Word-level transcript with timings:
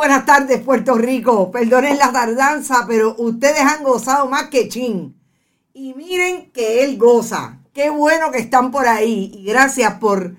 Buenas 0.00 0.24
tardes, 0.24 0.62
Puerto 0.62 0.94
Rico. 0.94 1.50
Perdonen 1.50 1.98
la 1.98 2.10
tardanza, 2.10 2.86
pero 2.88 3.14
ustedes 3.18 3.60
han 3.60 3.82
gozado 3.82 4.30
más 4.30 4.48
que 4.48 4.66
chin. 4.66 5.14
Y 5.74 5.92
miren 5.92 6.50
que 6.52 6.82
él 6.84 6.96
goza. 6.96 7.58
Qué 7.74 7.90
bueno 7.90 8.30
que 8.30 8.38
están 8.38 8.70
por 8.70 8.88
ahí. 8.88 9.30
Y 9.34 9.44
gracias 9.44 9.98
por 9.98 10.36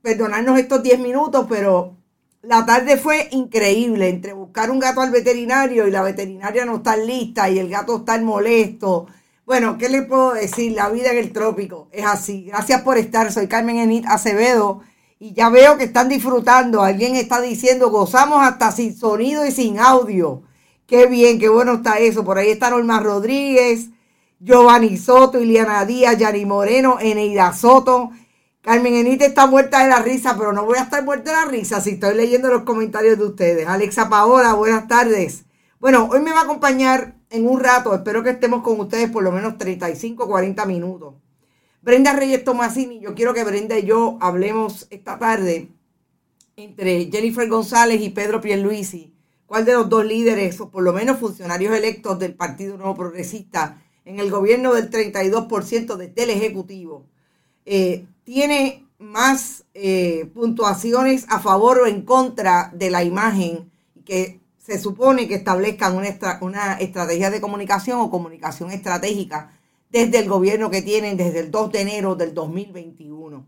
perdonarnos 0.00 0.56
estos 0.60 0.84
10 0.84 1.00
minutos, 1.00 1.46
pero 1.48 1.96
la 2.42 2.64
tarde 2.64 2.96
fue 2.98 3.26
increíble. 3.32 4.08
Entre 4.10 4.32
buscar 4.32 4.70
un 4.70 4.78
gato 4.78 5.00
al 5.00 5.10
veterinario 5.10 5.88
y 5.88 5.90
la 5.90 6.02
veterinaria 6.02 6.64
no 6.64 6.76
está 6.76 6.96
lista 6.96 7.50
y 7.50 7.58
el 7.58 7.68
gato 7.68 7.96
está 7.96 8.16
molesto. 8.20 9.08
Bueno, 9.44 9.76
¿qué 9.76 9.88
le 9.88 10.02
puedo 10.02 10.34
decir? 10.34 10.70
La 10.70 10.88
vida 10.88 11.10
en 11.10 11.18
el 11.18 11.32
trópico 11.32 11.88
es 11.90 12.06
así. 12.06 12.44
Gracias 12.44 12.82
por 12.82 12.96
estar. 12.96 13.32
Soy 13.32 13.48
Carmen 13.48 13.78
Enit 13.78 14.06
Acevedo 14.06 14.82
y 15.22 15.34
ya 15.34 15.50
veo 15.50 15.76
que 15.76 15.84
están 15.84 16.08
disfrutando. 16.08 16.82
Alguien 16.82 17.14
está 17.14 17.42
diciendo, 17.42 17.90
gozamos 17.90 18.42
hasta 18.42 18.72
sin 18.72 18.96
sonido 18.96 19.44
y 19.44 19.52
sin 19.52 19.78
audio. 19.78 20.42
Qué 20.86 21.06
bien, 21.06 21.38
qué 21.38 21.50
bueno 21.50 21.74
está 21.74 21.98
eso. 21.98 22.24
Por 22.24 22.38
ahí 22.38 22.48
está 22.48 22.70
Norma 22.70 23.00
Rodríguez, 23.00 23.90
Giovanni 24.40 24.96
Soto, 24.96 25.38
Iliana 25.38 25.84
Díaz, 25.84 26.16
Yani 26.16 26.46
Moreno, 26.46 26.96
Eneida 27.00 27.52
Soto. 27.52 28.10
Carmen 28.62 28.94
Enite 28.94 29.26
está 29.26 29.46
muerta 29.46 29.82
de 29.82 29.90
la 29.90 30.00
risa, 30.00 30.36
pero 30.38 30.54
no 30.54 30.64
voy 30.64 30.78
a 30.78 30.82
estar 30.84 31.04
muerta 31.04 31.30
de 31.30 31.36
la 31.36 31.44
risa 31.44 31.82
si 31.82 31.90
estoy 31.90 32.14
leyendo 32.14 32.48
los 32.48 32.62
comentarios 32.62 33.18
de 33.18 33.24
ustedes. 33.24 33.68
Alexa 33.68 34.08
Paola, 34.08 34.54
buenas 34.54 34.88
tardes. 34.88 35.44
Bueno, 35.78 36.08
hoy 36.10 36.20
me 36.20 36.32
va 36.32 36.40
a 36.40 36.44
acompañar 36.44 37.14
en 37.28 37.46
un 37.46 37.60
rato. 37.60 37.94
Espero 37.94 38.22
que 38.22 38.30
estemos 38.30 38.62
con 38.62 38.80
ustedes 38.80 39.10
por 39.10 39.22
lo 39.22 39.32
menos 39.32 39.58
35, 39.58 40.26
40 40.26 40.64
minutos. 40.64 41.14
Brenda 41.82 42.12
Reyes 42.12 42.44
Tomasini, 42.44 43.00
yo 43.00 43.14
quiero 43.14 43.32
que 43.32 43.42
Brenda 43.42 43.78
y 43.78 43.86
yo 43.86 44.18
hablemos 44.20 44.86
esta 44.90 45.18
tarde 45.18 45.70
entre 46.56 47.10
Jennifer 47.10 47.48
González 47.48 48.02
y 48.02 48.10
Pedro 48.10 48.42
Pierluisi. 48.42 49.14
¿Cuál 49.46 49.64
de 49.64 49.72
los 49.72 49.88
dos 49.88 50.04
líderes, 50.04 50.60
o 50.60 50.70
por 50.70 50.82
lo 50.82 50.92
menos 50.92 51.18
funcionarios 51.18 51.74
electos 51.74 52.18
del 52.18 52.34
Partido 52.34 52.76
Nuevo 52.76 52.94
Progresista 52.94 53.82
en 54.04 54.20
el 54.20 54.30
gobierno 54.30 54.74
del 54.74 54.90
32% 54.90 55.96
del 55.96 56.30
Ejecutivo, 56.30 57.06
eh, 57.64 58.06
tiene 58.24 58.86
más 58.98 59.64
eh, 59.72 60.30
puntuaciones 60.34 61.24
a 61.30 61.40
favor 61.40 61.78
o 61.78 61.86
en 61.86 62.02
contra 62.02 62.70
de 62.74 62.90
la 62.90 63.02
imagen 63.04 63.70
que 64.04 64.40
se 64.58 64.78
supone 64.78 65.26
que 65.26 65.36
establezcan 65.36 65.96
una 65.96 66.74
estrategia 66.74 67.30
de 67.30 67.40
comunicación 67.40 68.00
o 68.00 68.10
comunicación 68.10 68.70
estratégica 68.70 69.58
desde 69.90 70.20
el 70.20 70.28
gobierno 70.28 70.70
que 70.70 70.82
tienen 70.82 71.16
desde 71.16 71.40
el 71.40 71.50
2 71.50 71.72
de 71.72 71.80
enero 71.80 72.14
del 72.14 72.32
2021. 72.32 73.46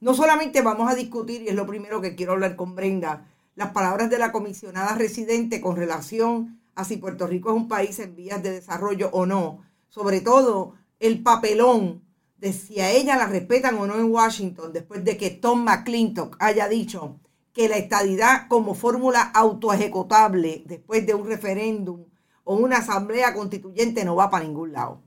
No 0.00 0.14
solamente 0.14 0.60
vamos 0.60 0.90
a 0.90 0.94
discutir, 0.94 1.42
y 1.42 1.48
es 1.48 1.54
lo 1.54 1.66
primero 1.66 2.00
que 2.00 2.14
quiero 2.14 2.32
hablar 2.32 2.54
con 2.54 2.74
Brenda, 2.74 3.26
las 3.54 3.70
palabras 3.72 4.10
de 4.10 4.18
la 4.18 4.30
comisionada 4.30 4.94
residente 4.94 5.60
con 5.60 5.76
relación 5.76 6.60
a 6.74 6.84
si 6.84 6.98
Puerto 6.98 7.26
Rico 7.26 7.50
es 7.50 7.56
un 7.56 7.68
país 7.68 7.98
en 7.98 8.14
vías 8.14 8.42
de 8.42 8.52
desarrollo 8.52 9.10
o 9.12 9.26
no, 9.26 9.62
sobre 9.88 10.20
todo 10.20 10.74
el 10.98 11.22
papelón 11.22 12.02
de 12.38 12.52
si 12.52 12.80
a 12.80 12.90
ella 12.90 13.16
la 13.16 13.26
respetan 13.26 13.76
o 13.76 13.86
no 13.86 13.96
en 13.96 14.10
Washington 14.10 14.72
después 14.72 15.04
de 15.04 15.16
que 15.16 15.30
Tom 15.30 15.64
McClintock 15.64 16.36
haya 16.38 16.68
dicho 16.68 17.18
que 17.52 17.68
la 17.68 17.76
estadidad 17.76 18.48
como 18.48 18.74
fórmula 18.74 19.22
autoejecutable 19.22 20.62
después 20.66 21.04
de 21.06 21.14
un 21.14 21.26
referéndum 21.26 22.04
o 22.44 22.54
una 22.54 22.78
asamblea 22.78 23.34
constituyente 23.34 24.04
no 24.04 24.16
va 24.16 24.30
para 24.30 24.44
ningún 24.44 24.72
lado 24.72 25.02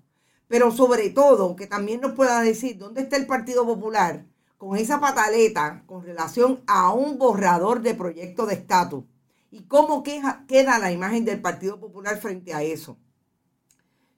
pero 0.48 0.72
sobre 0.72 1.10
todo 1.10 1.56
que 1.56 1.68
también 1.68 2.02
nos 2.02 2.14
pueda 2.14 2.42
decir 2.42 2.78
dónde 2.78 3.02
está 3.02 3.18
el 3.18 3.28
Partido 3.28 3.66
Popular 3.66 4.26
con 4.58 4.78
esa 4.78 5.00
pataleta 5.00 5.84
con 5.86 6.04
relación 6.04 6.62
a 6.68 6.94
un 6.94 7.18
borrador 7.18 7.82
de 7.82 7.96
proyecto 7.96 8.46
de 8.46 8.56
estatus 8.56 9.04
y 9.52 9.64
cómo 9.64 10.04
queda 10.04 10.80
la 10.80 10.92
imagen 10.92 11.26
del 11.26 11.42
Partido 11.42 11.80
Popular 11.80 12.18
frente 12.20 12.54
a 12.54 12.64
eso. 12.64 12.98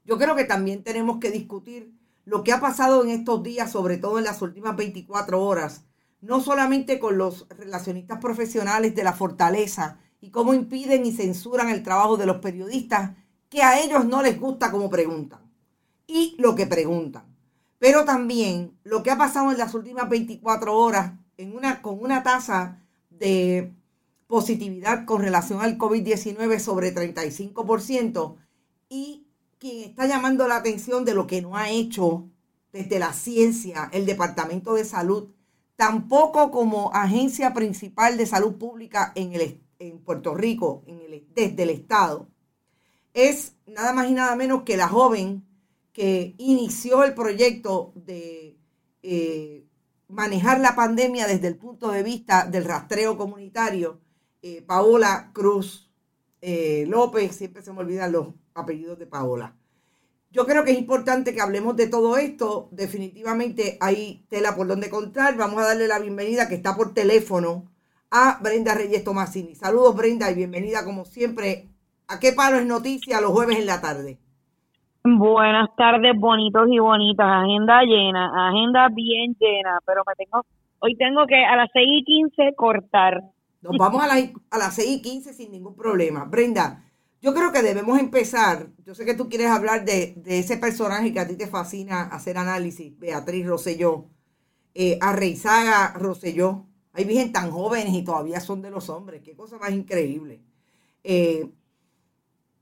Yo 0.05 0.17
creo 0.17 0.35
que 0.35 0.45
también 0.45 0.83
tenemos 0.83 1.17
que 1.17 1.31
discutir 1.31 1.93
lo 2.25 2.43
que 2.43 2.53
ha 2.53 2.59
pasado 2.59 3.03
en 3.03 3.09
estos 3.09 3.43
días, 3.43 3.71
sobre 3.71 3.97
todo 3.97 4.17
en 4.17 4.25
las 4.25 4.41
últimas 4.41 4.75
24 4.75 5.41
horas, 5.41 5.85
no 6.21 6.41
solamente 6.41 6.99
con 6.99 7.17
los 7.17 7.47
relacionistas 7.49 8.19
profesionales 8.19 8.95
de 8.95 9.03
la 9.03 9.13
fortaleza 9.13 9.99
y 10.21 10.31
cómo 10.31 10.53
impiden 10.53 11.05
y 11.05 11.11
censuran 11.11 11.69
el 11.69 11.83
trabajo 11.83 12.17
de 12.17 12.25
los 12.25 12.37
periodistas 12.37 13.11
que 13.49 13.61
a 13.61 13.79
ellos 13.79 14.05
no 14.05 14.21
les 14.21 14.39
gusta 14.39 14.71
como 14.71 14.89
preguntan 14.89 15.44
y 16.07 16.35
lo 16.37 16.55
que 16.55 16.67
preguntan. 16.67 17.35
Pero 17.79 18.05
también 18.05 18.77
lo 18.83 19.03
que 19.03 19.11
ha 19.11 19.17
pasado 19.17 19.51
en 19.51 19.57
las 19.57 19.73
últimas 19.73 20.09
24 20.09 20.77
horas 20.77 21.13
en 21.37 21.55
una, 21.55 21.81
con 21.81 22.01
una 22.01 22.23
tasa 22.23 22.81
de 23.09 23.73
positividad 24.27 25.05
con 25.05 25.21
relación 25.21 25.61
al 25.61 25.77
COVID-19 25.77 26.59
sobre 26.59 26.93
35% 26.93 28.35
y 28.89 29.27
quien 29.59 29.89
está 29.89 30.07
llamando 30.07 30.47
la 30.47 30.57
atención 30.57 31.05
de 31.05 31.13
lo 31.13 31.27
que 31.27 31.41
no 31.41 31.55
ha 31.55 31.69
hecho 31.69 32.29
desde 32.71 32.99
la 32.99 33.13
ciencia 33.13 33.89
el 33.93 34.05
Departamento 34.05 34.73
de 34.73 34.83
Salud, 34.83 35.29
tampoco 35.75 36.51
como 36.51 36.91
agencia 36.93 37.53
principal 37.53 38.17
de 38.17 38.25
salud 38.25 38.55
pública 38.55 39.11
en, 39.15 39.33
el, 39.33 39.61
en 39.79 39.99
Puerto 39.99 40.35
Rico, 40.35 40.83
en 40.87 40.99
el, 40.99 41.27
desde 41.33 41.63
el 41.63 41.69
Estado, 41.69 42.27
es 43.13 43.55
nada 43.65 43.93
más 43.93 44.09
y 44.09 44.13
nada 44.13 44.35
menos 44.35 44.63
que 44.63 44.75
la 44.75 44.89
joven 44.89 45.44
que 45.95 46.35
inició 46.39 47.05
el 47.05 47.13
proyecto 47.13 47.93
de 47.95 48.57
eh, 49.01 49.65
manejar 50.09 50.59
la 50.59 50.75
pandemia 50.75 51.25
desde 51.25 51.47
el 51.47 51.55
punto 51.55 51.89
de 51.89 52.03
vista 52.03 52.45
del 52.45 52.65
rastreo 52.65 53.17
comunitario, 53.17 54.01
eh, 54.41 54.61
Paola 54.61 55.31
Cruz 55.31 55.89
eh, 56.41 56.83
López, 56.89 57.33
siempre 57.33 57.63
se 57.63 57.71
me 57.71 57.79
olvidan 57.79 58.11
los 58.11 58.27
apellidos 58.53 58.99
de 58.99 59.07
Paola. 59.07 59.55
Yo 60.31 60.45
creo 60.45 60.65
que 60.65 60.71
es 60.71 60.77
importante 60.77 61.33
que 61.33 61.39
hablemos 61.39 61.77
de 61.77 61.87
todo 61.87 62.17
esto. 62.17 62.67
Definitivamente 62.73 63.77
hay 63.79 64.25
tela 64.27 64.53
por 64.53 64.67
donde 64.67 64.89
contar. 64.89 65.37
Vamos 65.37 65.61
a 65.61 65.67
darle 65.67 65.87
la 65.87 65.99
bienvenida 65.99 66.49
que 66.49 66.55
está 66.55 66.75
por 66.75 66.93
teléfono 66.93 67.71
a 68.11 68.37
Brenda 68.43 68.75
Reyes 68.75 69.05
Tomasini. 69.05 69.55
Saludos 69.55 69.95
Brenda 69.95 70.29
y 70.29 70.35
bienvenida 70.35 70.83
como 70.83 71.05
siempre. 71.05 71.69
¿A 72.09 72.19
qué 72.19 72.33
paro 72.33 72.57
es 72.57 72.65
noticia 72.65 73.21
los 73.21 73.31
jueves 73.31 73.57
en 73.59 73.65
la 73.65 73.79
tarde? 73.79 74.19
Buenas 75.07 75.69
tardes, 75.77 76.13
bonitos 76.17 76.67
y 76.67 76.79
bonitas. 76.79 77.27
Agenda 77.29 77.83
llena, 77.83 78.49
agenda 78.49 78.89
bien 78.91 79.35
llena, 79.39 79.77
pero 79.85 80.01
me 80.07 80.15
tengo, 80.15 80.43
hoy 80.79 80.95
tengo 80.95 81.27
que 81.27 81.45
a 81.45 81.55
las 81.55 81.69
6 81.73 81.87
y 81.87 82.03
15 82.03 82.55
cortar. 82.55 83.21
Nos 83.61 83.77
vamos 83.77 84.03
a, 84.03 84.07
a 84.07 84.57
las 84.57 84.73
6 84.73 84.97
y 84.97 85.01
15 85.03 85.33
sin 85.33 85.51
ningún 85.51 85.75
problema. 85.75 86.25
Brenda, 86.25 86.83
yo 87.21 87.35
creo 87.35 87.51
que 87.51 87.61
debemos 87.61 87.99
empezar. 87.99 88.69
Yo 88.83 88.95
sé 88.95 89.05
que 89.05 89.13
tú 89.13 89.29
quieres 89.29 89.51
hablar 89.51 89.85
de, 89.85 90.19
ese 90.25 90.57
personaje 90.57 91.13
que 91.13 91.19
a 91.19 91.27
ti 91.27 91.37
te 91.37 91.45
fascina 91.45 92.01
hacer 92.01 92.39
análisis, 92.39 92.97
Beatriz 92.97 93.45
Rosselló, 93.45 94.05
eh, 94.73 94.97
a 95.01 95.13
Reizaga 95.13 95.93
Rosselló. 95.93 96.65
Hay 96.93 97.03
virgen 97.03 97.31
tan 97.31 97.51
jóvenes 97.51 97.93
y 97.93 98.03
todavía 98.03 98.39
son 98.39 98.63
de 98.63 98.71
los 98.71 98.89
hombres. 98.89 99.21
Qué 99.21 99.35
cosa 99.35 99.59
más 99.59 99.69
increíble. 99.69 100.41
Eh, 101.03 101.47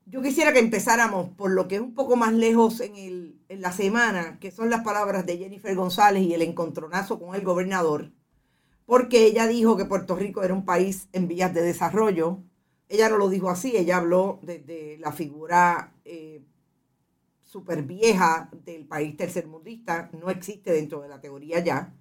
yo 0.06 0.22
quisiera 0.22 0.54
que 0.54 0.60
empezáramos 0.60 1.30
por 1.30 1.52
lo 1.52 1.68
que 1.68 1.76
es 1.76 1.82
un 1.82 1.94
poco 1.94 2.16
más 2.16 2.34
lejos 2.34 2.82
en, 2.82 2.96
el, 2.96 3.40
en 3.50 3.62
la 3.62 3.72
semana, 3.72 4.40
que 4.40 4.52
son 4.52 4.70
las 4.70 4.84
palabras 4.84 5.26
de 5.26 5.38
Jennifer 5.38 5.76
González 5.76 6.24
y 6.24 6.34
el 6.34 6.42
encontronazo 6.42 7.20
con 7.20 7.36
el 7.36 7.44
gobernador, 7.44 8.12
porque 8.86 9.26
ella 9.26 9.48
dijo 9.48 9.78
que 9.78 9.86
Puerto 9.86 10.16
Rico 10.16 10.44
era 10.44 10.54
un 10.54 10.66
país 10.66 11.08
en 11.14 11.28
vías 11.28 11.54
de 11.54 11.62
desarrollo. 11.62 12.44
Ella 12.90 13.10
no 13.10 13.18
lo 13.18 13.30
dijo 13.30 13.50
así, 13.50 13.76
ella 13.76 13.98
habló 13.98 14.40
de 14.44 14.98
la 15.00 15.12
figura 15.14 15.94
eh, 16.06 16.44
súper 17.54 17.84
vieja 17.84 18.50
del 18.66 18.86
país 18.88 19.16
tercermundista, 19.16 20.10
no 20.12 20.30
existe 20.30 20.72
dentro 20.72 21.02
de 21.02 21.08
la 21.08 21.22
teoría 21.22 21.60
ya. 21.60 21.94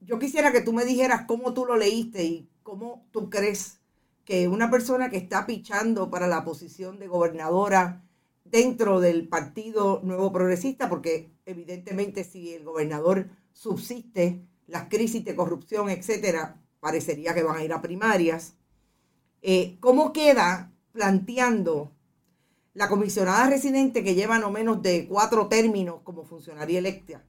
Yo 0.00 0.18
quisiera 0.18 0.50
que 0.50 0.62
tú 0.62 0.72
me 0.72 0.86
dijeras 0.86 1.26
cómo 1.26 1.52
tú 1.52 1.66
lo 1.66 1.76
leíste 1.76 2.24
y 2.24 2.48
cómo 2.62 3.06
tú 3.10 3.28
crees 3.28 3.79
una 4.48 4.70
persona 4.70 5.10
que 5.10 5.16
está 5.16 5.44
pichando 5.46 6.10
para 6.10 6.28
la 6.28 6.44
posición 6.44 6.98
de 6.98 7.08
gobernadora 7.08 8.04
dentro 8.44 9.00
del 9.00 9.28
Partido 9.28 10.00
Nuevo 10.04 10.32
Progresista, 10.32 10.88
porque 10.88 11.32
evidentemente 11.46 12.22
si 12.24 12.54
el 12.54 12.64
gobernador 12.64 13.28
subsiste, 13.52 14.46
las 14.66 14.88
crisis 14.88 15.24
de 15.24 15.34
corrupción, 15.34 15.90
etcétera, 15.90 16.60
parecería 16.78 17.34
que 17.34 17.42
van 17.42 17.56
a 17.56 17.64
ir 17.64 17.72
a 17.72 17.82
primarias. 17.82 18.54
Eh, 19.42 19.78
¿Cómo 19.80 20.12
queda 20.12 20.72
planteando 20.92 21.92
la 22.74 22.88
comisionada 22.88 23.50
residente 23.50 24.04
que 24.04 24.14
lleva 24.14 24.38
no 24.38 24.50
menos 24.50 24.82
de 24.82 25.06
cuatro 25.08 25.48
términos 25.48 26.00
como 26.04 26.24
funcionaria 26.24 26.78
electa, 26.78 27.24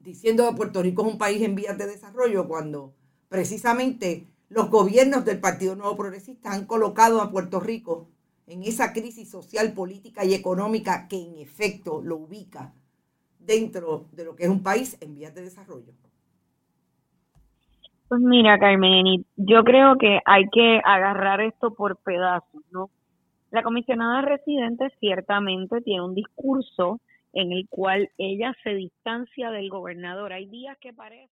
diciendo 0.00 0.48
que 0.48 0.56
Puerto 0.56 0.82
Rico 0.82 1.02
es 1.02 1.12
un 1.12 1.18
país 1.18 1.42
en 1.42 1.54
vías 1.54 1.78
de 1.78 1.86
desarrollo 1.86 2.48
cuando 2.48 2.94
precisamente 3.28 4.26
los 4.48 4.70
gobiernos 4.70 5.24
del 5.24 5.40
Partido 5.40 5.76
Nuevo 5.76 5.96
Progresista 5.96 6.52
han 6.52 6.66
colocado 6.66 7.20
a 7.20 7.30
Puerto 7.30 7.60
Rico 7.60 8.08
en 8.46 8.62
esa 8.62 8.92
crisis 8.92 9.30
social, 9.30 9.72
política 9.74 10.24
y 10.24 10.34
económica 10.34 11.06
que 11.08 11.20
en 11.20 11.38
efecto 11.38 12.00
lo 12.02 12.16
ubica 12.16 12.72
dentro 13.38 14.06
de 14.12 14.24
lo 14.24 14.36
que 14.36 14.44
es 14.44 14.48
un 14.48 14.62
país 14.62 14.96
en 15.00 15.14
vías 15.14 15.34
de 15.34 15.42
desarrollo. 15.42 15.92
Pues 18.08 18.22
mira, 18.22 18.58
Carmen, 18.58 19.26
yo 19.36 19.64
creo 19.64 19.96
que 19.98 20.20
hay 20.24 20.48
que 20.50 20.80
agarrar 20.82 21.42
esto 21.42 21.74
por 21.74 21.98
pedazos, 21.98 22.62
¿no? 22.70 22.90
La 23.50 23.62
comisionada 23.62 24.22
residente 24.22 24.90
ciertamente 24.98 25.82
tiene 25.82 26.02
un 26.02 26.14
discurso 26.14 27.00
en 27.34 27.52
el 27.52 27.68
cual 27.68 28.10
ella 28.16 28.54
se 28.62 28.74
distancia 28.74 29.50
del 29.50 29.68
gobernador. 29.68 30.32
Hay 30.32 30.46
días 30.46 30.76
que 30.78 30.94
parece 30.94 31.37